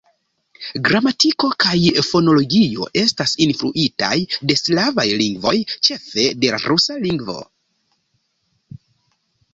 [0.85, 4.17] Gramatiko kaj fonologio estas influitaj
[4.53, 5.55] de slavaj lingvoj,
[5.89, 7.37] ĉefe de la rusa lingvo.